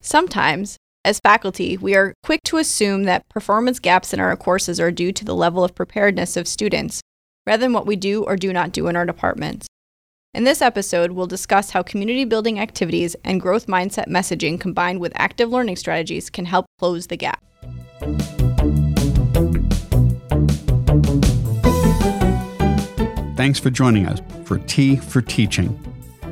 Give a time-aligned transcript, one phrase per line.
[0.00, 4.92] Sometimes, as faculty, we are quick to assume that performance gaps in our courses are
[4.92, 7.00] due to the level of preparedness of students,
[7.46, 9.66] rather than what we do or do not do in our departments.
[10.34, 15.12] In this episode, we'll discuss how community building activities and growth mindset messaging combined with
[15.16, 17.42] active learning strategies can help close the gap.
[23.36, 25.76] Thanks for joining us for Tea for Teaching,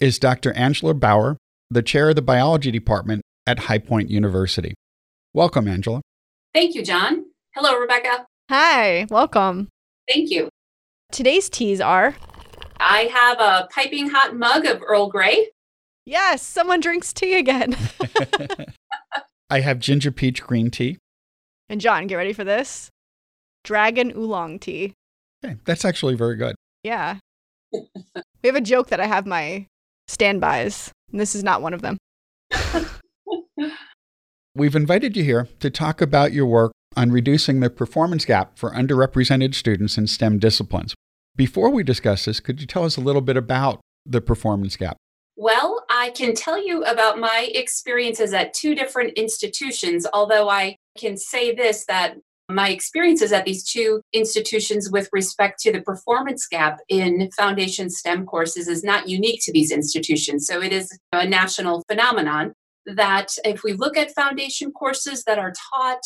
[0.00, 0.52] is Dr.
[0.54, 1.36] Angela Bauer,
[1.70, 4.74] the chair of the biology department at High Point University.
[5.32, 6.00] Welcome, Angela.
[6.52, 7.26] Thank you, John.
[7.54, 8.26] Hello, Rebecca.
[8.50, 9.68] Hi, welcome.
[10.08, 10.48] Thank you.
[11.10, 12.14] Today's teas are
[12.78, 15.48] I have a piping hot mug of Earl Grey.
[16.06, 17.76] Yes, someone drinks tea again.
[19.50, 20.98] I have ginger peach green tea.
[21.68, 22.90] And John, get ready for this
[23.62, 24.92] dragon oolong tea.
[25.44, 26.54] Okay, that's actually very good.
[26.82, 27.18] Yeah.
[27.72, 27.82] we
[28.44, 29.66] have a joke that I have my
[30.08, 31.98] standbys, and this is not one of them.
[34.54, 38.70] We've invited you here to talk about your work on reducing the performance gap for
[38.70, 40.94] underrepresented students in STEM disciplines.
[41.36, 44.96] Before we discuss this, could you tell us a little bit about the performance gap?
[45.36, 51.16] Well, I can tell you about my experiences at two different institutions, although I can
[51.16, 52.16] say this that
[52.54, 58.26] my experiences at these two institutions with respect to the performance gap in foundation STEM
[58.26, 60.46] courses is not unique to these institutions.
[60.46, 62.52] So it is a national phenomenon
[62.86, 66.00] that if we look at foundation courses that are taught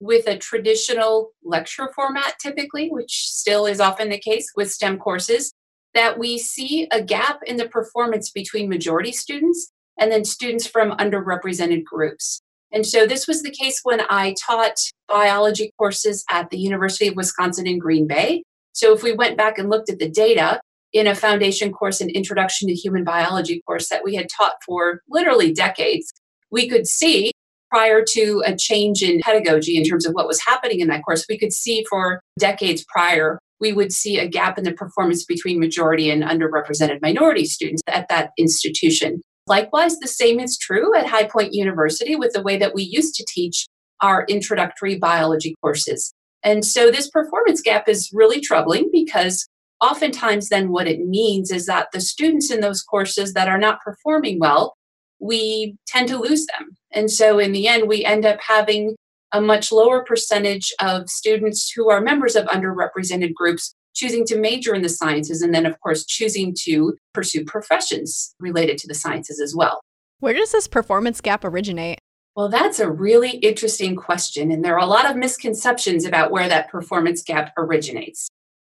[0.00, 5.52] with a traditional lecture format, typically, which still is often the case with STEM courses,
[5.94, 10.90] that we see a gap in the performance between majority students and then students from
[10.98, 12.42] underrepresented groups.
[12.72, 14.76] And so this was the case when I taught
[15.08, 18.42] biology courses at the University of Wisconsin in Green Bay.
[18.72, 20.60] So if we went back and looked at the data
[20.92, 25.00] in a foundation course, an introduction to human biology course that we had taught for
[25.08, 26.12] literally decades,
[26.50, 27.32] we could see
[27.70, 31.26] prior to a change in pedagogy in terms of what was happening in that course,
[31.28, 35.58] we could see for decades prior, we would see a gap in the performance between
[35.58, 39.20] majority and underrepresented minority students at that institution.
[39.46, 43.14] Likewise, the same is true at High Point University with the way that we used
[43.14, 43.66] to teach
[44.02, 46.12] our introductory biology courses.
[46.42, 49.46] And so this performance gap is really troubling because
[49.80, 53.80] oftentimes then what it means is that the students in those courses that are not
[53.80, 54.74] performing well,
[55.20, 56.76] we tend to lose them.
[56.92, 58.96] And so in the end, we end up having
[59.32, 64.74] a much lower percentage of students who are members of underrepresented groups choosing to major
[64.74, 69.40] in the sciences, and then, of course, choosing to pursue professions related to the sciences
[69.40, 69.80] as well.
[70.20, 71.98] Where does this performance gap originate?
[72.36, 76.48] Well, that's a really interesting question, and there are a lot of misconceptions about where
[76.48, 78.28] that performance gap originates.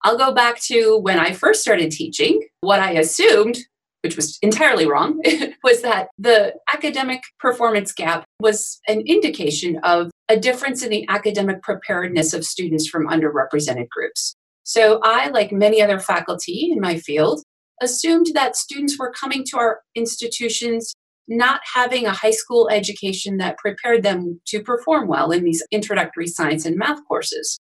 [0.02, 2.46] I'll go back to when I first started teaching.
[2.60, 3.58] What I assumed,
[4.02, 5.22] which was entirely wrong,
[5.64, 11.62] was that the academic performance gap was an indication of a difference in the academic
[11.62, 14.34] preparedness of students from underrepresented groups.
[14.66, 17.40] So I, like many other faculty in my field,
[17.80, 20.92] assumed that students were coming to our institutions
[21.28, 26.26] not having a high school education that prepared them to perform well in these introductory
[26.26, 27.58] science and math courses.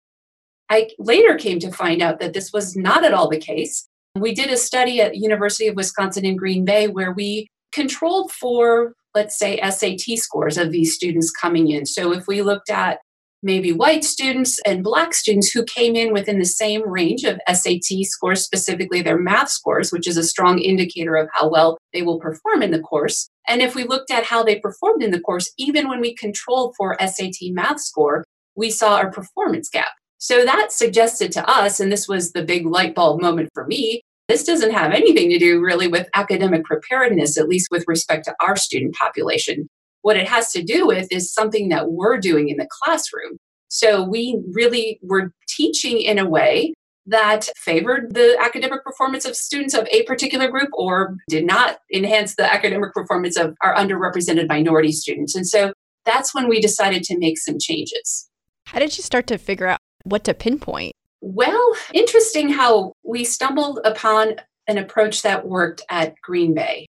[0.70, 3.86] I later came to find out that this was not at all the case.
[4.16, 8.94] We did a study at University of Wisconsin in Green Bay where we controlled for
[9.14, 11.84] let's say SAT scores of these students coming in.
[11.84, 12.98] So if we looked at
[13.42, 18.04] maybe white students and black students who came in within the same range of SAT
[18.04, 22.20] scores, specifically their math scores, which is a strong indicator of how well they will
[22.20, 23.28] perform in the course.
[23.48, 26.74] And if we looked at how they performed in the course, even when we controlled
[26.76, 28.24] for SAT math score,
[28.54, 29.92] we saw a performance gap.
[30.18, 34.02] So that suggested to us, and this was the big light bulb moment for me,
[34.28, 38.34] this doesn't have anything to do really with academic preparedness, at least with respect to
[38.40, 39.68] our student population.
[40.02, 43.38] What it has to do with is something that we're doing in the classroom.
[43.68, 46.74] So we really were teaching in a way
[47.06, 52.36] that favored the academic performance of students of a particular group or did not enhance
[52.36, 55.34] the academic performance of our underrepresented minority students.
[55.34, 55.72] And so
[56.04, 58.28] that's when we decided to make some changes.
[58.66, 60.92] How did you start to figure out what to pinpoint?
[61.20, 64.36] Well, interesting how we stumbled upon
[64.68, 66.86] an approach that worked at Green Bay.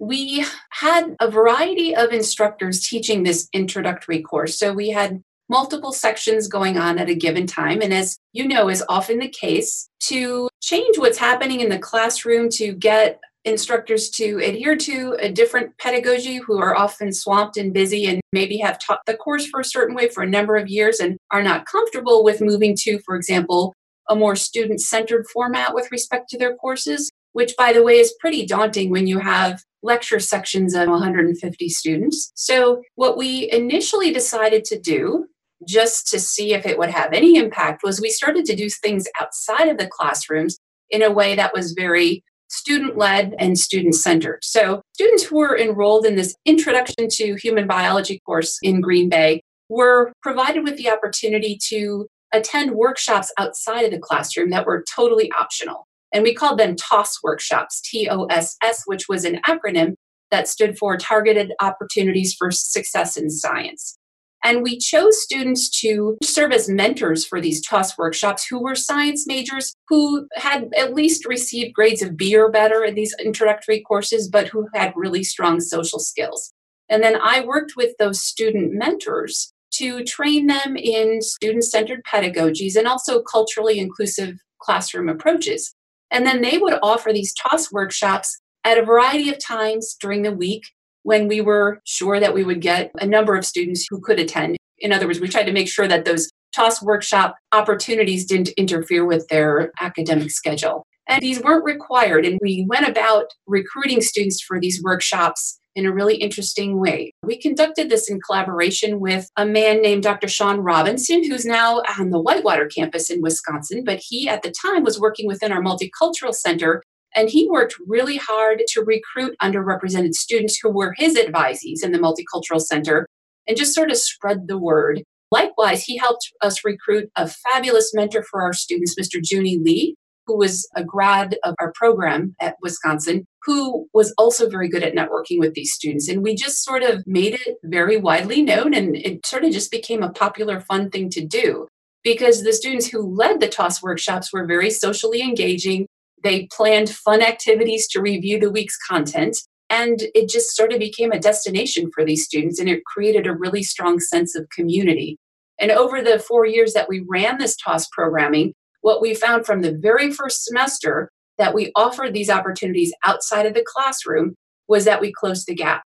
[0.00, 4.58] We had a variety of instructors teaching this introductory course.
[4.58, 7.82] So we had multiple sections going on at a given time.
[7.82, 12.48] And as you know, is often the case, to change what's happening in the classroom
[12.50, 18.06] to get instructors to adhere to a different pedagogy who are often swamped and busy
[18.06, 21.00] and maybe have taught the course for a certain way for a number of years
[21.00, 23.74] and are not comfortable with moving to, for example,
[24.08, 28.14] a more student centered format with respect to their courses, which, by the way, is
[28.20, 32.32] pretty daunting when you have lecture sections of 150 students.
[32.34, 35.26] So, what we initially decided to do
[35.66, 39.06] just to see if it would have any impact was we started to do things
[39.20, 40.58] outside of the classrooms
[40.90, 44.40] in a way that was very student led and student centered.
[44.42, 49.42] So, students who were enrolled in this Introduction to Human Biology course in Green Bay
[49.68, 55.30] were provided with the opportunity to attend workshops outside of the classroom that were totally
[55.38, 55.86] optional.
[56.12, 59.94] And we called them TOSS workshops, T O S S, which was an acronym
[60.30, 63.96] that stood for Targeted Opportunities for Success in Science.
[64.42, 69.26] And we chose students to serve as mentors for these TOSS workshops who were science
[69.26, 74.28] majors who had at least received grades of B or better in these introductory courses,
[74.28, 76.52] but who had really strong social skills.
[76.88, 82.76] And then I worked with those student mentors to train them in student centered pedagogies
[82.76, 85.74] and also culturally inclusive classroom approaches.
[86.10, 90.32] And then they would offer these TOSS workshops at a variety of times during the
[90.32, 90.64] week
[91.02, 94.56] when we were sure that we would get a number of students who could attend.
[94.78, 99.04] In other words, we tried to make sure that those TOSS workshop opportunities didn't interfere
[99.04, 100.84] with their academic schedule.
[101.08, 102.24] And these weren't required.
[102.26, 107.12] And we went about recruiting students for these workshops in a really interesting way.
[107.22, 110.28] We conducted this in collaboration with a man named Dr.
[110.28, 114.82] Sean Robinson, who's now on the Whitewater campus in Wisconsin, but he at the time
[114.82, 116.82] was working within our Multicultural Center
[117.14, 121.98] and he worked really hard to recruit underrepresented students who were his advisees in the
[121.98, 123.06] Multicultural Center
[123.48, 125.02] and just sort of spread the word.
[125.32, 129.20] Likewise, he helped us recruit a fabulous mentor for our students, Mr.
[129.22, 129.96] Junie Lee,
[130.30, 134.94] who was a grad of our program at Wisconsin, who was also very good at
[134.94, 136.08] networking with these students.
[136.08, 139.72] And we just sort of made it very widely known, and it sort of just
[139.72, 141.66] became a popular, fun thing to do
[142.04, 145.88] because the students who led the TOSS workshops were very socially engaging.
[146.22, 149.36] They planned fun activities to review the week's content.
[149.68, 153.34] And it just sort of became a destination for these students, and it created a
[153.34, 155.16] really strong sense of community.
[155.58, 159.62] And over the four years that we ran this TOSS programming, what we found from
[159.62, 164.34] the very first semester that we offered these opportunities outside of the classroom
[164.68, 165.82] was that we closed the gap.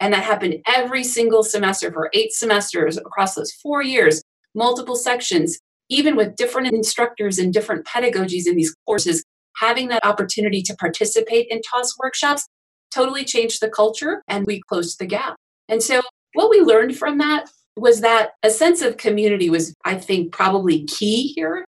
[0.00, 4.22] And that happened every single semester for eight semesters across those four years,
[4.54, 5.58] multiple sections,
[5.88, 9.24] even with different instructors and different pedagogies in these courses,
[9.56, 12.46] having that opportunity to participate in TOSS workshops
[12.94, 15.36] totally changed the culture and we closed the gap.
[15.68, 16.00] And so,
[16.34, 20.84] what we learned from that was that a sense of community was, I think, probably
[20.84, 21.64] key here.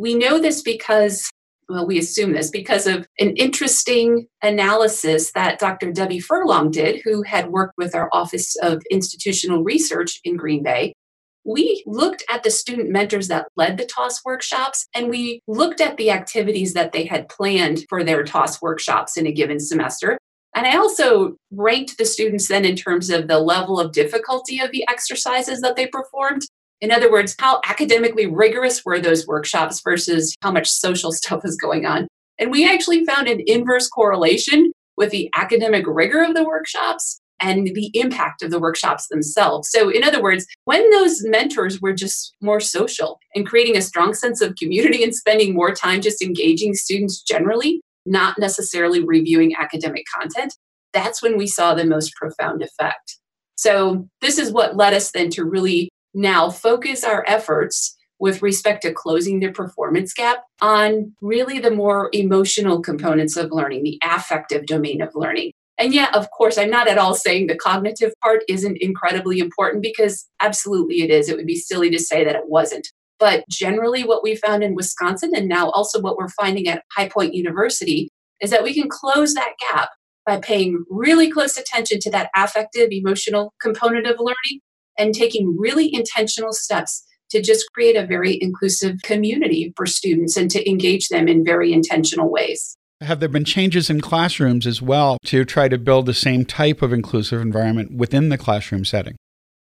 [0.00, 1.30] We know this because,
[1.68, 5.92] well, we assume this because of an interesting analysis that Dr.
[5.92, 10.94] Debbie Furlong did, who had worked with our Office of Institutional Research in Green Bay
[11.44, 15.96] we looked at the student mentors that led the TOSS workshops and we looked at
[15.96, 20.18] the activities that they had planned for their TOSS workshops in a given semester.
[20.54, 24.70] And I also ranked the students then in terms of the level of difficulty of
[24.72, 26.42] the exercises that they performed.
[26.80, 31.56] In other words, how academically rigorous were those workshops versus how much social stuff was
[31.56, 32.08] going on.
[32.38, 37.68] And we actually found an inverse correlation with the academic rigor of the workshops and
[37.74, 39.68] the impact of the workshops themselves.
[39.70, 44.14] So, in other words, when those mentors were just more social and creating a strong
[44.14, 50.04] sense of community and spending more time just engaging students generally, not necessarily reviewing academic
[50.14, 50.54] content,
[50.92, 53.18] that's when we saw the most profound effect.
[53.56, 58.82] So, this is what led us then to really now focus our efforts with respect
[58.82, 64.66] to closing the performance gap on really the more emotional components of learning, the affective
[64.66, 65.52] domain of learning.
[65.78, 69.82] And yet, of course, I'm not at all saying the cognitive part isn't incredibly important
[69.82, 71.30] because absolutely it is.
[71.30, 72.86] It would be silly to say that it wasn't.
[73.18, 77.08] But generally, what we found in Wisconsin and now also what we're finding at High
[77.08, 78.10] Point University
[78.42, 79.88] is that we can close that gap
[80.26, 84.60] by paying really close attention to that affective, emotional component of learning
[85.00, 90.50] and taking really intentional steps to just create a very inclusive community for students and
[90.50, 92.76] to engage them in very intentional ways.
[93.00, 96.82] Have there been changes in classrooms as well to try to build the same type
[96.82, 99.16] of inclusive environment within the classroom setting?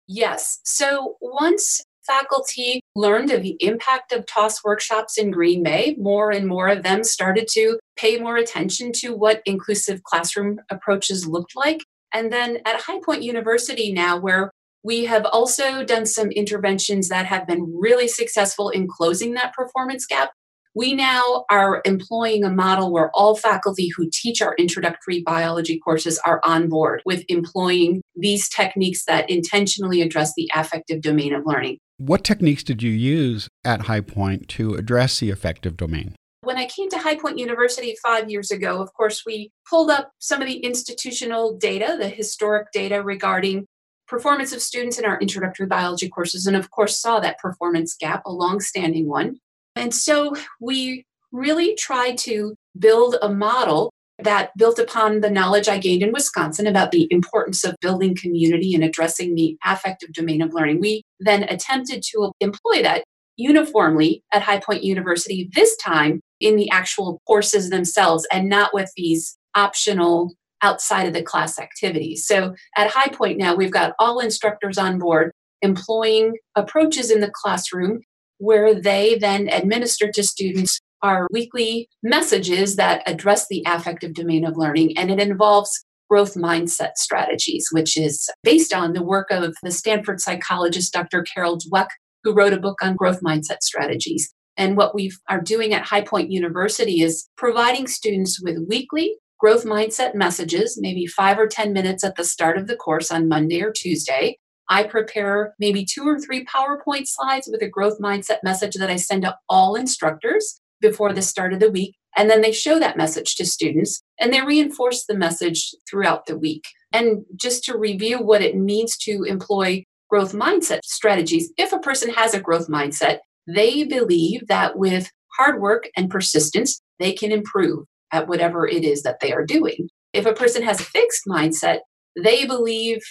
[0.08, 0.60] Yes.
[0.64, 6.48] So once faculty learned of the impact of TOSS workshops in Green Bay, more and
[6.48, 11.84] more of them started to pay more attention to what inclusive classroom approaches looked like.
[12.14, 14.50] And then at High Point University now, where
[14.88, 20.06] we have also done some interventions that have been really successful in closing that performance
[20.06, 20.32] gap.
[20.74, 26.22] We now are employing a model where all faculty who teach our introductory biology courses
[26.26, 31.80] are on board with employing these techniques that intentionally address the affective domain of learning.
[31.98, 36.16] What techniques did you use at High Point to address the affective domain?
[36.44, 40.12] When I came to High Point University five years ago, of course, we pulled up
[40.20, 43.66] some of the institutional data, the historic data regarding
[44.08, 48.24] performance of students in our introductory biology courses, and of course, saw that performance gap,
[48.26, 49.40] a long standing one.
[49.76, 55.78] And so we really tried to build a model that built upon the knowledge I
[55.78, 60.54] gained in Wisconsin about the importance of building community and addressing the affective domain of
[60.54, 60.82] learning.
[60.82, 63.04] We then attempted to employ that
[63.36, 68.92] uniformly at High Point University, this time in the actual courses themselves and not with
[68.96, 72.26] these optional outside of the class activities.
[72.26, 77.32] So at High Point now, we've got all instructors on board employing approaches in the
[77.34, 78.02] classroom
[78.38, 84.58] where they then administer to students our weekly messages that address the affective domain of
[84.58, 84.98] learning.
[84.98, 90.22] And it involves growth mindset strategies, which is based on the work of the Stanford
[90.22, 91.24] psychologist Dr.
[91.24, 91.88] Carol Dweck,
[92.24, 94.34] who wrote a book on growth mindset strategies.
[94.56, 99.66] And what we are doing at High Point University is providing students with weekly growth
[99.66, 103.62] mindset messages, maybe five or 10 minutes at the start of the course on Monday
[103.62, 104.38] or Tuesday,
[104.70, 108.98] I prepare maybe two or three PowerPoint slides with a growth mindset message that I
[108.98, 111.96] send to all instructors before the start of the week.
[112.18, 116.38] And then they show that message to students and they reinforce the message throughout the
[116.38, 116.66] week.
[116.92, 122.12] And just to review what it means to employ growth mindset strategies, if a person
[122.14, 127.86] has a growth mindset, they believe that with hard work and persistence, they can improve
[128.12, 129.90] at whatever it is that they are doing.
[130.14, 131.80] If a person has a fixed mindset,
[132.16, 133.02] they believe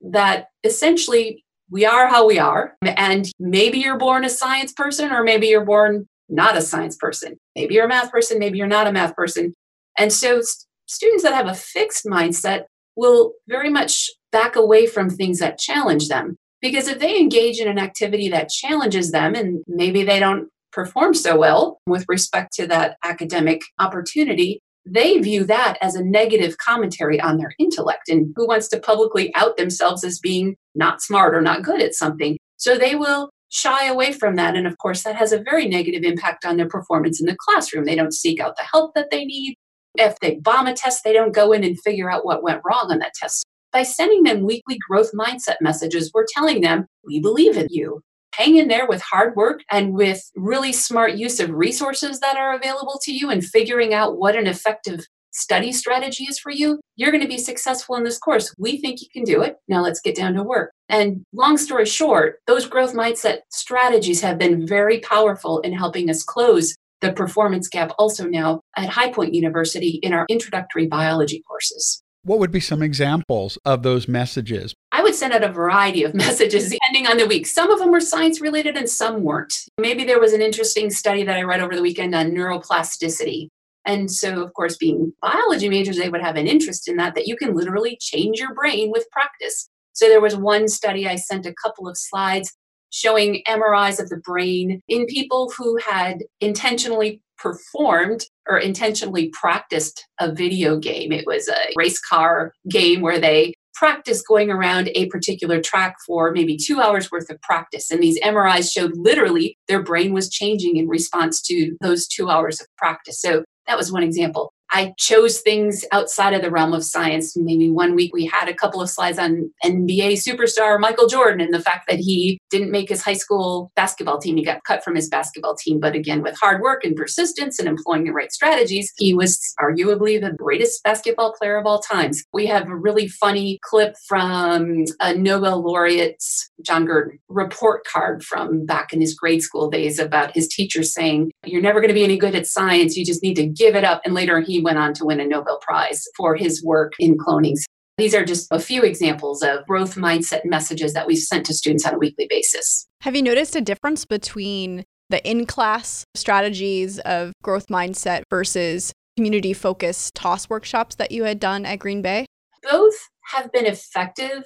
[0.00, 2.76] that essentially we are how we are.
[2.82, 7.36] And maybe you're born a science person, or maybe you're born not a science person.
[7.54, 9.54] Maybe you're a math person, maybe you're not a math person.
[9.98, 12.64] And so st- students that have a fixed mindset
[12.96, 16.36] will very much back away from things that challenge them.
[16.60, 21.14] Because if they engage in an activity that challenges them and maybe they don't perform
[21.14, 27.18] so well with respect to that academic opportunity, they view that as a negative commentary
[27.18, 28.08] on their intellect.
[28.08, 31.94] And who wants to publicly out themselves as being not smart or not good at
[31.94, 32.36] something?
[32.58, 34.54] So they will shy away from that.
[34.54, 37.86] And of course, that has a very negative impact on their performance in the classroom.
[37.86, 39.56] They don't seek out the help that they need.
[39.94, 42.88] If they bomb a test, they don't go in and figure out what went wrong
[42.90, 43.46] on that test.
[43.72, 48.02] By sending them weekly growth mindset messages, we're telling them, we believe in you
[48.36, 52.54] hang in there with hard work and with really smart use of resources that are
[52.54, 57.10] available to you and figuring out what an effective study strategy is for you, you're
[57.10, 58.54] going to be successful in this course.
[58.58, 59.56] We think you can do it.
[59.68, 60.72] Now let's get down to work.
[60.88, 66.22] And long story short, those growth mindset strategies have been very powerful in helping us
[66.22, 72.02] close the performance gap also now at High Point University in our introductory biology courses.
[72.22, 74.74] What would be some examples of those messages?
[74.96, 77.46] I would send out a variety of messages depending on the week.
[77.46, 79.54] Some of them were science related and some weren't.
[79.78, 83.48] Maybe there was an interesting study that I read over the weekend on neuroplasticity.
[83.84, 87.26] And so, of course, being biology majors, they would have an interest in that, that
[87.26, 89.68] you can literally change your brain with practice.
[89.92, 92.56] So there was one study I sent a couple of slides
[92.90, 100.32] showing MRIs of the brain in people who had intentionally performed or intentionally practiced a
[100.32, 101.12] video game.
[101.12, 106.32] It was a race car game where they practiced going around a particular track for
[106.32, 107.90] maybe two hours worth of practice.
[107.90, 112.60] And these MRIs showed literally their brain was changing in response to those two hours
[112.60, 113.20] of practice.
[113.20, 114.52] So that was one example.
[114.70, 117.36] I chose things outside of the realm of science.
[117.36, 121.54] Maybe one week we had a couple of slides on NBA superstar Michael Jordan and
[121.54, 124.36] the fact that he didn't make his high school basketball team.
[124.36, 125.80] He got cut from his basketball team.
[125.80, 130.20] But again, with hard work and persistence and employing the right strategies, he was arguably
[130.20, 132.24] the greatest basketball player of all times.
[132.32, 138.66] We have a really funny clip from a Nobel laureate's John Gurdon report card from
[138.66, 142.04] back in his grade school days about his teacher saying, You're never going to be
[142.04, 142.96] any good at science.
[142.96, 144.02] You just need to give it up.
[144.04, 147.56] And later he went on to win a Nobel Prize for his work in cloning.
[147.98, 151.86] These are just a few examples of growth mindset messages that we've sent to students
[151.86, 152.86] on a weekly basis.
[153.00, 159.54] Have you noticed a difference between the in class strategies of growth mindset versus community
[159.54, 162.26] focused TOSS workshops that you had done at Green Bay?
[162.62, 162.96] Both
[163.32, 164.44] have been effective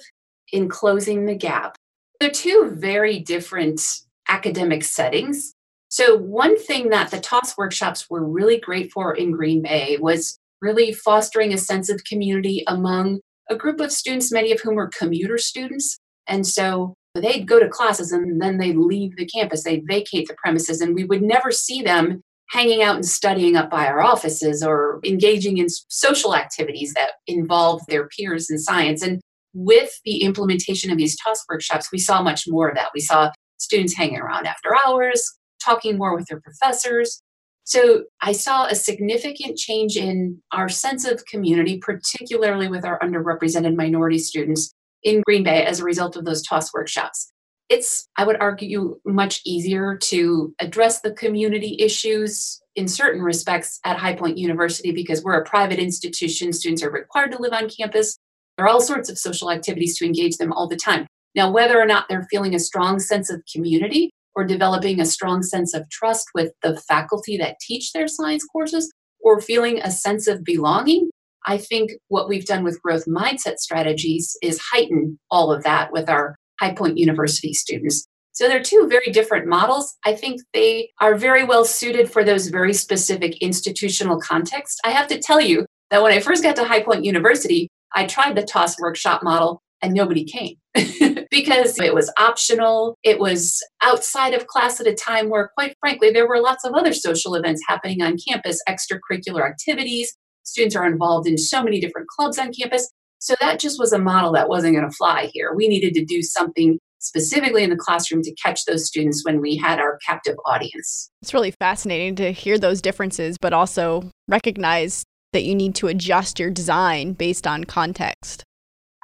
[0.53, 1.75] in closing the gap.
[2.19, 3.81] They're two very different
[4.29, 5.53] academic settings.
[5.91, 10.39] So, one thing that the TOSS workshops were really great for in Green Bay was
[10.61, 13.19] really fostering a sense of community among
[13.49, 15.99] a group of students, many of whom were commuter students.
[16.27, 20.35] And so they'd go to classes and then they'd leave the campus, they'd vacate the
[20.41, 22.21] premises, and we would never see them
[22.51, 27.81] hanging out and studying up by our offices or engaging in social activities that involve
[27.89, 29.01] their peers in science.
[29.01, 29.19] And
[29.53, 32.91] with the implementation of these TOSS workshops, we saw much more of that.
[32.93, 37.21] We saw students hanging around after hours, talking more with their professors.
[37.63, 43.75] So I saw a significant change in our sense of community, particularly with our underrepresented
[43.75, 47.31] minority students in Green Bay as a result of those TOSS workshops.
[47.69, 53.97] It's, I would argue, much easier to address the community issues in certain respects at
[53.97, 56.51] High Point University because we're a private institution.
[56.51, 58.17] Students are required to live on campus.
[58.57, 61.07] There are all sorts of social activities to engage them all the time.
[61.33, 65.43] Now, whether or not they're feeling a strong sense of community or developing a strong
[65.43, 70.27] sense of trust with the faculty that teach their science courses or feeling a sense
[70.27, 71.09] of belonging.
[71.45, 76.09] I think what we've done with growth mindset strategies is heighten all of that with
[76.09, 78.07] our High Point University students.
[78.33, 79.95] So they're two very different models.
[80.05, 84.79] I think they are very well suited for those very specific institutional contexts.
[84.85, 88.05] I have to tell you that when I first got to High Point University, I
[88.05, 90.55] tried the TOSS workshop model and nobody came.
[91.31, 92.97] because it was optional.
[93.03, 96.73] It was outside of class at a time where, quite frankly, there were lots of
[96.73, 100.15] other social events happening on campus, extracurricular activities.
[100.43, 102.91] Students are involved in so many different clubs on campus.
[103.19, 105.53] So that just was a model that wasn't going to fly here.
[105.55, 109.55] We needed to do something specifically in the classroom to catch those students when we
[109.55, 111.09] had our captive audience.
[111.21, 116.39] It's really fascinating to hear those differences, but also recognize that you need to adjust
[116.39, 118.43] your design based on context.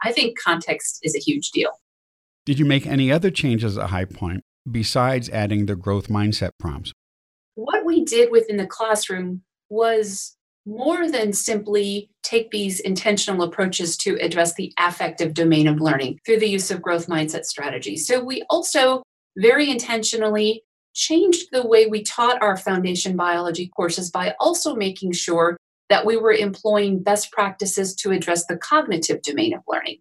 [0.03, 1.71] I think context is a huge deal.
[2.47, 6.93] Did you make any other changes at High Point besides adding the growth mindset prompts?
[7.55, 14.15] What we did within the classroom was more than simply take these intentional approaches to
[14.21, 18.07] address the affective domain of learning through the use of growth mindset strategies.
[18.07, 19.03] So we also
[19.35, 20.63] very intentionally
[20.93, 25.57] changed the way we taught our foundation biology courses by also making sure
[25.89, 29.97] that we were employing best practices to address the cognitive domain of learning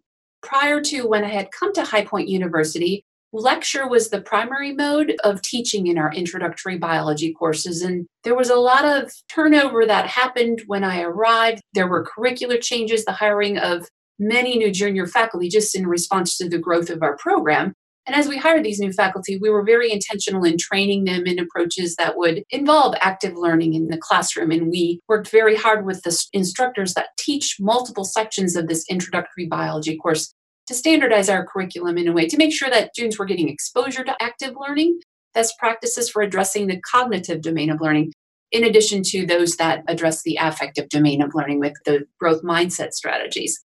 [0.46, 5.16] prior to when I had come to High Point University, lecture was the primary mode
[5.24, 7.82] of teaching in our introductory biology courses.
[7.82, 11.60] And there was a lot of turnover that happened when I arrived.
[11.74, 16.48] There were curricular changes, the hiring of many new junior faculty just in response to
[16.48, 17.74] the growth of our program.
[18.06, 21.40] And as we hired these new faculty, we were very intentional in training them in
[21.40, 24.52] approaches that would involve active learning in the classroom.
[24.52, 29.46] And we worked very hard with the instructors that teach multiple sections of this introductory
[29.46, 30.32] biology course
[30.68, 34.04] to standardize our curriculum in a way to make sure that students were getting exposure
[34.04, 35.00] to active learning,
[35.34, 38.12] best practices for addressing the cognitive domain of learning,
[38.52, 42.92] in addition to those that address the affective domain of learning with the growth mindset
[42.92, 43.60] strategies.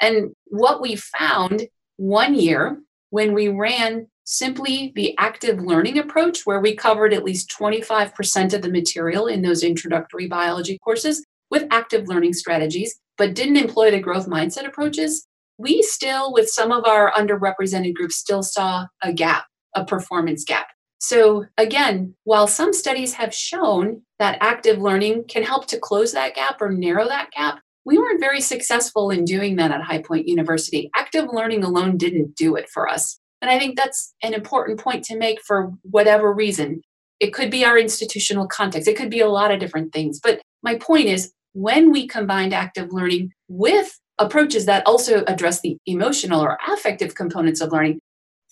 [0.00, 6.60] And what we found one year when we ran simply the active learning approach, where
[6.60, 12.08] we covered at least 25% of the material in those introductory biology courses with active
[12.08, 15.26] learning strategies, but didn't employ the growth mindset approaches,
[15.58, 19.44] we still, with some of our underrepresented groups, still saw a gap,
[19.74, 20.68] a performance gap.
[21.00, 26.34] So, again, while some studies have shown that active learning can help to close that
[26.34, 30.28] gap or narrow that gap, we weren't very successful in doing that at High Point
[30.28, 30.90] University.
[30.94, 33.18] Active learning alone didn't do it for us.
[33.42, 36.82] And I think that's an important point to make for whatever reason.
[37.18, 40.20] It could be our institutional context, it could be a lot of different things.
[40.22, 45.76] But my point is, when we combined active learning with approaches that also address the
[45.86, 47.98] emotional or affective components of learning,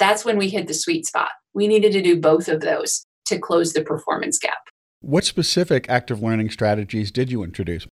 [0.00, 1.30] that's when we hit the sweet spot.
[1.54, 4.58] We needed to do both of those to close the performance gap.
[5.00, 7.86] What specific active learning strategies did you introduce?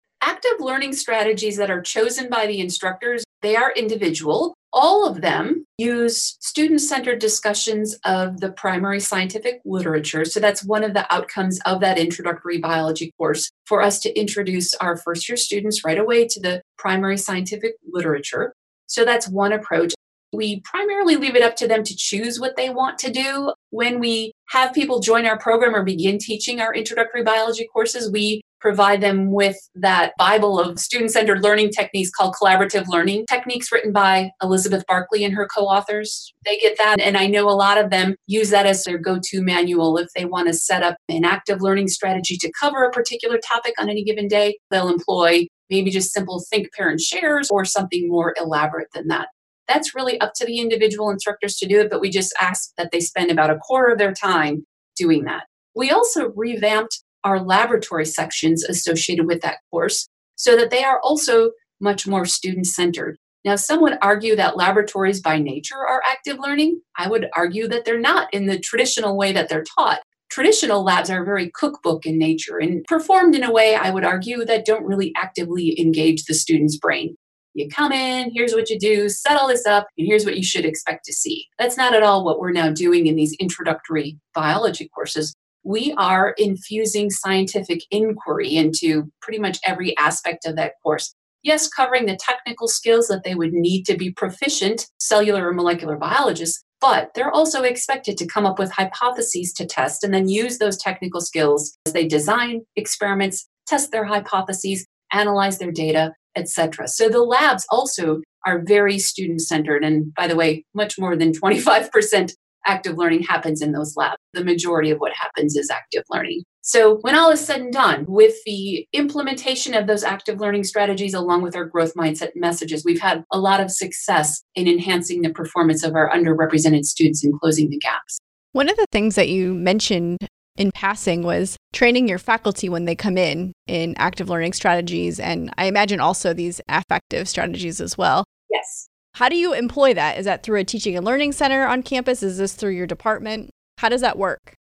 [0.44, 4.57] Active learning strategies that are chosen by the instructors, they are individual.
[4.72, 10.24] All of them use student centered discussions of the primary scientific literature.
[10.24, 14.74] So that's one of the outcomes of that introductory biology course for us to introduce
[14.74, 18.52] our first year students right away to the primary scientific literature.
[18.87, 19.94] So that's one approach.
[20.33, 23.53] We primarily leave it up to them to choose what they want to do.
[23.71, 28.42] When we have people join our program or begin teaching our introductory biology courses, we
[28.62, 33.92] provide them with that Bible of student centered learning techniques called collaborative learning techniques, written
[33.92, 36.33] by Elizabeth Barkley and her co authors.
[36.47, 37.01] They get that.
[37.01, 40.09] And I know a lot of them use that as their go to manual if
[40.14, 43.90] they want to set up an active learning strategy to cover a particular topic on
[43.90, 44.57] any given day.
[44.71, 49.29] They'll employ maybe just simple think, parent, shares or something more elaborate than that
[49.73, 52.91] That's really up to the individual instructors to do it, but we just ask that
[52.93, 55.45] they spend about a quarter of their time doing that.
[55.75, 61.53] We also revamped our laboratory sections associated with that course so that they are also
[61.81, 63.17] much more student centered.
[63.47, 66.81] Now, some would argue that laboratories by nature are active learning.
[66.99, 70.01] I would argue that they're not in the traditional way that they're taught.
[70.31, 74.45] Traditional labs are very cookbook in nature and performed in a way, I would argue,
[74.45, 77.17] that don't really actively engage the student's brain.
[77.55, 80.45] You come in, here's what you do, set all this up, and here's what you
[80.45, 81.47] should expect to see.
[81.59, 85.35] That's not at all what we're now doing in these introductory biology courses.
[85.65, 92.07] We are infusing scientific inquiry into pretty much every aspect of that course yes, covering
[92.07, 97.11] the technical skills that they would need to be proficient cellular or molecular biologists, but
[97.15, 101.21] they're also expected to come up with hypotheses to test and then use those technical
[101.21, 106.88] skills as they design experiments, test their hypotheses, analyze their data, etc.
[106.88, 109.85] So the labs also are very student centered.
[109.85, 112.33] And by the way, much more than 25%
[112.66, 114.18] active learning happens in those labs.
[114.35, 116.42] The majority of what happens is active learning.
[116.64, 121.12] So, when all is said and done, with the implementation of those active learning strategies
[121.12, 125.31] along with our growth mindset messages, we've had a lot of success in enhancing the
[125.31, 128.21] performance of our underrepresented students and closing the gaps.
[128.53, 130.18] One of the things that you mentioned
[130.62, 135.53] in passing was training your faculty when they come in in active learning strategies and
[135.59, 138.25] I imagine also these affective strategies as well.
[138.48, 138.88] Yes.
[139.14, 140.18] How do you employ that?
[140.18, 142.22] Is that through a teaching and learning center on campus?
[142.22, 143.51] Is this through your department?
[143.79, 144.55] How does that work?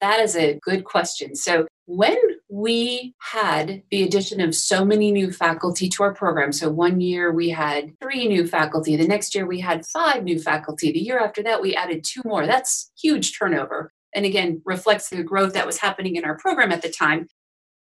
[0.00, 1.34] That is a good question.
[1.36, 2.18] So, when
[2.48, 7.30] we had the addition of so many new faculty to our program, so one year
[7.30, 11.20] we had three new faculty, the next year we had five new faculty, the year
[11.20, 12.44] after that we added two more.
[12.44, 13.92] That's huge turnover.
[14.16, 17.28] And again, reflects the growth that was happening in our program at the time.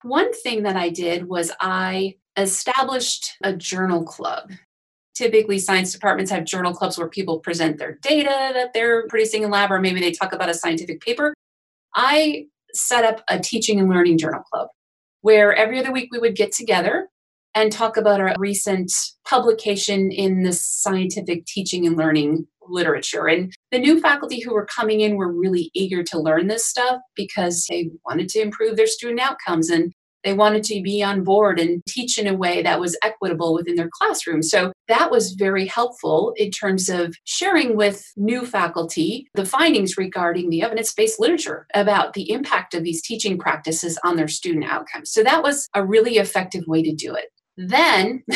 [0.02, 4.52] One thing that I did was I established a journal club
[5.14, 9.52] typically science departments have journal clubs where people present their data that they're producing in
[9.52, 11.34] lab or maybe they talk about a scientific paper
[11.96, 14.70] i set up a teaching and learning journal club
[15.22, 17.08] where every other week we would get together
[17.54, 18.92] and talk about a recent
[19.28, 23.28] publication in the scientific teaching and learning literature.
[23.28, 27.00] And the new faculty who were coming in were really eager to learn this stuff
[27.16, 29.70] because they wanted to improve their student outcomes.
[29.70, 33.54] And they wanted to be on board and teach in a way that was equitable
[33.54, 34.44] within their classroom.
[34.44, 40.50] So that was very helpful in terms of sharing with new faculty the findings regarding
[40.50, 45.12] the evidence based literature about the impact of these teaching practices on their student outcomes.
[45.12, 47.30] So that was a really effective way to do it.
[47.58, 48.24] Then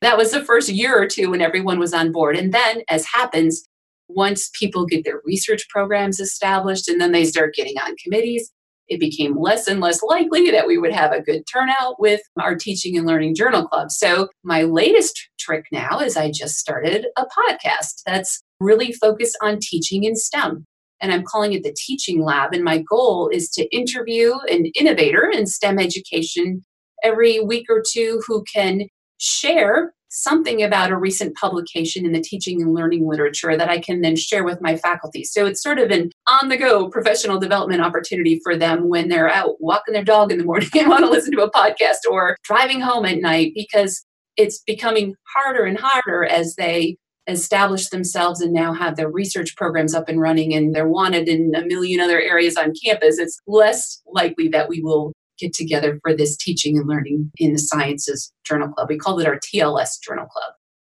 [0.00, 2.36] that was the first year or two when everyone was on board.
[2.36, 3.66] And then, as happens,
[4.08, 8.52] once people get their research programs established and then they start getting on committees,
[8.88, 12.54] it became less and less likely that we would have a good turnout with our
[12.54, 13.90] teaching and learning journal club.
[13.90, 19.58] So, my latest trick now is I just started a podcast that's really focused on
[19.60, 20.64] teaching in STEM.
[21.02, 22.54] And I'm calling it the Teaching Lab.
[22.54, 26.64] And my goal is to interview an innovator in STEM education
[27.02, 32.62] every week or two who can share something about a recent publication in the teaching
[32.62, 35.24] and learning literature that I can then share with my faculty.
[35.24, 39.28] So it's sort of an on the go professional development opportunity for them when they're
[39.28, 42.36] out walking their dog in the morning and want to listen to a podcast or
[42.44, 44.04] driving home at night because
[44.36, 46.96] it's becoming harder and harder as they
[47.28, 51.54] establish themselves and now have their research programs up and running and they're wanted in
[51.56, 53.18] a million other areas on campus.
[53.18, 57.58] It's less likely that we will get together for this teaching and learning in the
[57.58, 58.88] sciences journal club.
[58.88, 60.52] We called it our TLS journal club.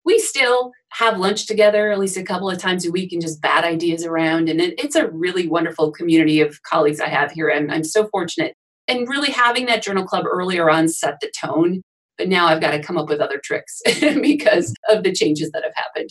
[0.05, 3.43] We still have lunch together at least a couple of times a week and just
[3.43, 4.49] bat ideas around.
[4.49, 7.49] And it, it's a really wonderful community of colleagues I have here.
[7.49, 8.55] And I'm so fortunate.
[8.89, 11.83] And really having that journal club earlier on set the tone.
[12.19, 15.65] But now I've got to come up with other tricks because of the changes that
[15.65, 16.11] have happened.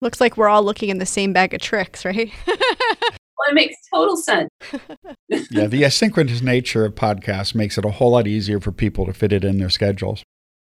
[0.00, 2.30] Looks like we're all looking in the same bag of tricks, right?
[3.54, 4.50] Well, makes total sense.
[5.28, 9.12] yeah, the asynchronous nature of podcasts makes it a whole lot easier for people to
[9.12, 10.22] fit it in their schedules.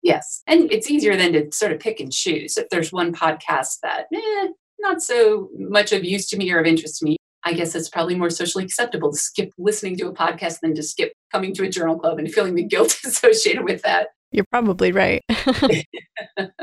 [0.02, 0.44] Yes.
[0.48, 2.58] And it's easier than to sort of pick and choose.
[2.58, 4.48] If there's one podcast that, eh,
[4.80, 7.90] not so much of use to me or of interest to me, I guess it's
[7.90, 11.64] probably more socially acceptable to skip listening to a podcast than to skip coming to
[11.64, 14.10] a journal club and feeling the guilt associated with that.
[14.32, 15.24] You're probably right.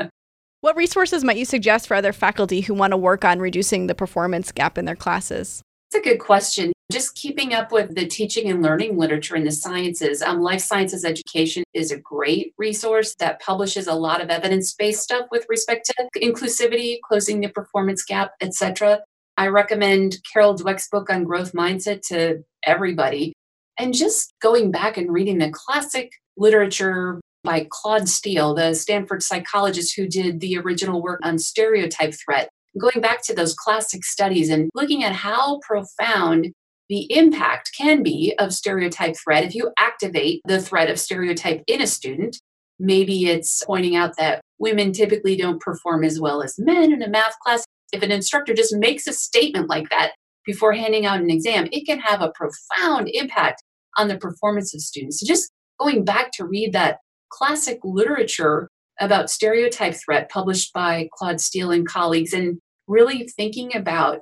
[0.61, 3.95] what resources might you suggest for other faculty who want to work on reducing the
[3.95, 5.61] performance gap in their classes?
[5.89, 6.73] It's a good question.
[6.91, 10.21] Just keeping up with the teaching and learning literature in the sciences.
[10.21, 15.03] Um, Life Sciences Education is a great resource that publishes a lot of evidence based
[15.03, 18.99] stuff with respect to inclusivity, closing the performance gap, etc.
[19.37, 23.33] I recommend Carol Dweck's book on growth mindset to everybody.
[23.79, 29.95] And just going back and reading the classic literature by Claude Steele, the Stanford psychologist
[29.95, 32.49] who did the original work on stereotype threat.
[32.77, 36.51] Going back to those classic studies and looking at how profound
[36.89, 41.81] the impact can be of stereotype threat if you activate the threat of stereotype in
[41.81, 42.39] a student.
[42.79, 47.09] Maybe it's pointing out that women typically don't perform as well as men in a
[47.09, 47.65] math class.
[47.91, 50.11] If an instructor just makes a statement like that
[50.45, 53.63] before handing out an exam, it can have a profound impact
[53.97, 55.19] on the performance of students.
[55.19, 61.41] So just going back to read that classic literature about stereotype threat published by Claude
[61.41, 64.19] Steele and colleagues and really thinking about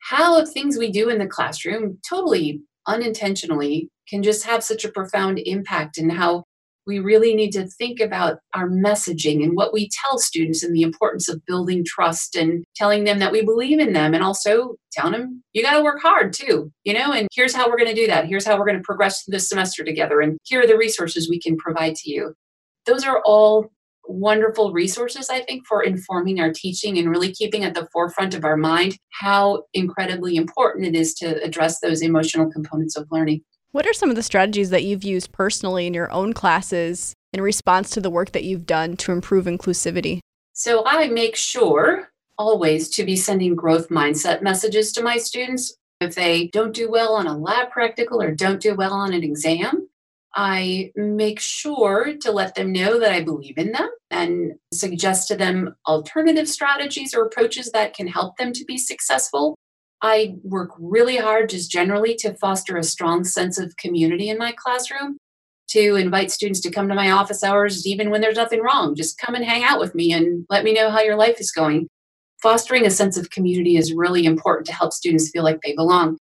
[0.00, 5.38] how things we do in the classroom totally unintentionally can just have such a profound
[5.38, 6.44] impact and how
[6.86, 10.82] we really need to think about our messaging and what we tell students and the
[10.82, 15.12] importance of building trust and telling them that we believe in them and also telling
[15.12, 17.94] them you got to work hard too you know and here's how we're going to
[17.94, 18.26] do that.
[18.26, 21.28] Here's how we're going to progress through this semester together and here are the resources
[21.28, 22.34] we can provide to you.
[22.86, 23.70] Those are all
[24.10, 28.44] wonderful resources, I think, for informing our teaching and really keeping at the forefront of
[28.44, 33.42] our mind how incredibly important it is to address those emotional components of learning.
[33.72, 37.40] What are some of the strategies that you've used personally in your own classes in
[37.40, 40.18] response to the work that you've done to improve inclusivity?
[40.52, 45.76] So I make sure always to be sending growth mindset messages to my students.
[46.00, 49.22] If they don't do well on a lab practical or don't do well on an
[49.22, 49.89] exam,
[50.34, 55.36] I make sure to let them know that I believe in them and suggest to
[55.36, 59.56] them alternative strategies or approaches that can help them to be successful.
[60.02, 64.52] I work really hard just generally to foster a strong sense of community in my
[64.52, 65.18] classroom,
[65.70, 68.94] to invite students to come to my office hours even when there's nothing wrong.
[68.94, 71.50] Just come and hang out with me and let me know how your life is
[71.50, 71.88] going.
[72.40, 76.16] Fostering a sense of community is really important to help students feel like they belong.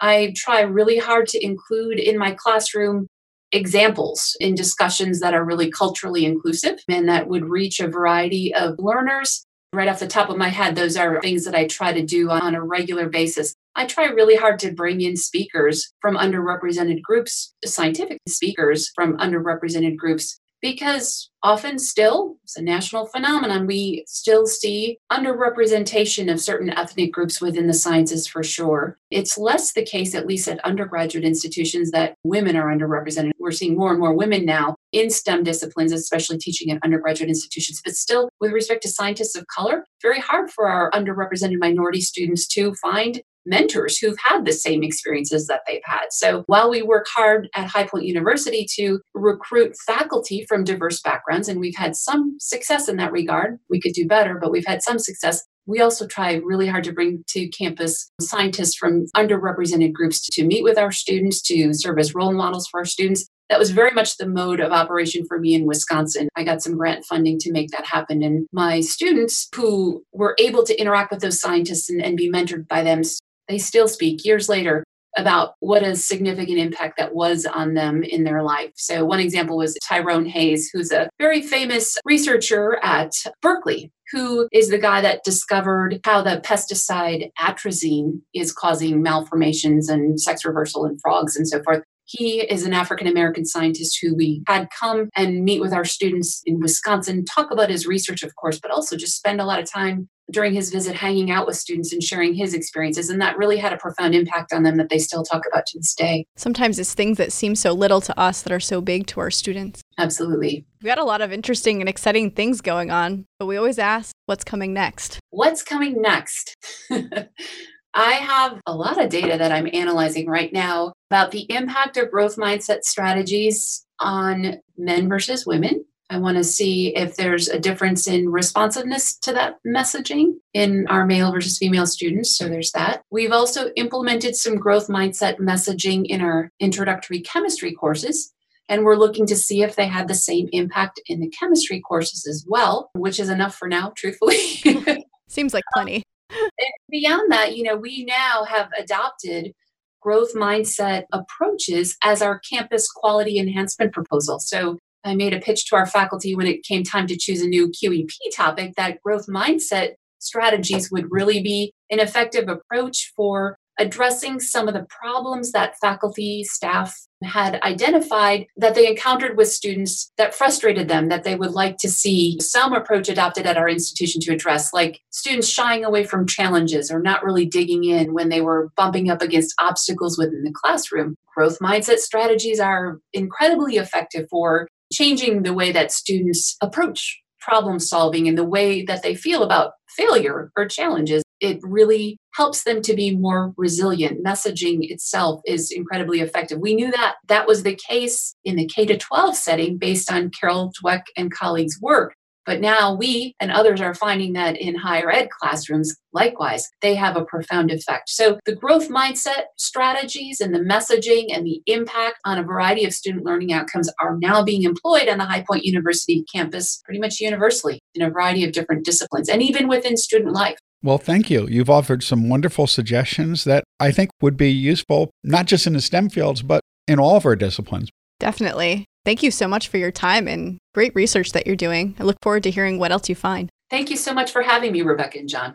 [0.00, 3.06] I try really hard to include in my classroom
[3.52, 8.78] examples in discussions that are really culturally inclusive and that would reach a variety of
[8.78, 9.44] learners.
[9.72, 12.30] Right off the top of my head, those are things that I try to do
[12.30, 13.54] on a regular basis.
[13.74, 19.96] I try really hard to bring in speakers from underrepresented groups, scientific speakers from underrepresented
[19.96, 27.12] groups because often still it's a national phenomenon we still see underrepresentation of certain ethnic
[27.12, 28.98] groups within the sciences for sure.
[29.10, 33.32] It's less the case at least at undergraduate institutions that women are underrepresented.
[33.38, 37.80] We're seeing more and more women now in stem disciplines especially teaching at undergraduate institutions.
[37.84, 42.46] But still with respect to scientists of color very hard for our underrepresented minority students
[42.48, 46.06] to find mentors who've had the same experiences that they've had.
[46.10, 51.48] So while we work hard at High Point University to recruit faculty from diverse backgrounds,
[51.48, 54.82] and we've had some success in that regard, we could do better, but we've had
[54.82, 55.42] some success.
[55.66, 60.62] We also try really hard to bring to campus scientists from underrepresented groups to meet
[60.62, 63.26] with our students, to serve as role models for our students.
[63.48, 66.28] That was very much the mode of operation for me in Wisconsin.
[66.36, 68.22] I got some grant funding to make that happen.
[68.22, 72.66] And my students who were able to interact with those scientists and, and be mentored
[72.66, 73.02] by them
[73.48, 74.84] they still speak years later
[75.16, 78.70] about what a significant impact that was on them in their life.
[78.76, 84.68] So, one example was Tyrone Hayes, who's a very famous researcher at Berkeley, who is
[84.68, 90.98] the guy that discovered how the pesticide atrazine is causing malformations and sex reversal in
[90.98, 91.82] frogs and so forth.
[92.04, 96.40] He is an African American scientist who we had come and meet with our students
[96.46, 99.68] in Wisconsin, talk about his research, of course, but also just spend a lot of
[99.68, 103.10] time during his visit hanging out with students and sharing his experiences.
[103.10, 105.78] And that really had a profound impact on them that they still talk about to
[105.78, 106.26] this day.
[106.36, 109.30] Sometimes it's things that seem so little to us that are so big to our
[109.30, 109.82] students.
[109.98, 110.66] Absolutely.
[110.82, 114.14] We've got a lot of interesting and exciting things going on, but we always ask,
[114.26, 115.18] what's coming next?
[115.30, 116.54] What's coming next?
[116.90, 122.10] I have a lot of data that I'm analyzing right now about the impact of
[122.10, 125.84] growth mindset strategies on men versus women.
[126.08, 131.04] I want to see if there's a difference in responsiveness to that messaging in our
[131.04, 132.36] male versus female students.
[132.36, 133.02] So there's that.
[133.10, 138.32] We've also implemented some growth mindset messaging in our introductory chemistry courses.
[138.68, 142.26] And we're looking to see if they had the same impact in the chemistry courses
[142.26, 145.04] as well, which is enough for now, truthfully.
[145.28, 146.48] Seems like plenty um,
[146.90, 149.52] beyond that, you know, we now have adopted
[150.00, 154.38] growth mindset approaches as our campus quality enhancement proposal.
[154.38, 157.46] So I made a pitch to our faculty when it came time to choose a
[157.46, 164.40] new QEP topic that growth mindset strategies would really be an effective approach for addressing
[164.40, 170.34] some of the problems that faculty, staff had identified that they encountered with students that
[170.34, 174.32] frustrated them, that they would like to see some approach adopted at our institution to
[174.32, 178.70] address, like students shying away from challenges or not really digging in when they were
[178.76, 181.14] bumping up against obstacles within the classroom.
[181.34, 188.26] Growth mindset strategies are incredibly effective for changing the way that students approach problem solving
[188.26, 191.22] and the way that they feel about failure or challenges.
[191.40, 194.24] It really helps them to be more resilient.
[194.24, 196.58] Messaging itself is incredibly effective.
[196.58, 200.72] We knew that that was the case in the K 12 setting based on Carol
[200.82, 202.14] Dweck and colleagues' work.
[202.46, 207.16] But now we and others are finding that in higher ed classrooms, likewise, they have
[207.16, 208.08] a profound effect.
[208.08, 212.94] So the growth mindset strategies and the messaging and the impact on a variety of
[212.94, 217.20] student learning outcomes are now being employed on the High Point University campus pretty much
[217.20, 220.58] universally in a variety of different disciplines and even within student life.
[220.82, 221.48] Well, thank you.
[221.48, 225.80] You've offered some wonderful suggestions that I think would be useful, not just in the
[225.80, 227.90] STEM fields, but in all of our disciplines.
[228.20, 228.86] Definitely.
[229.06, 231.94] Thank you so much for your time and great research that you're doing.
[232.00, 233.48] I look forward to hearing what else you find.
[233.70, 235.54] Thank you so much for having me, Rebecca and John.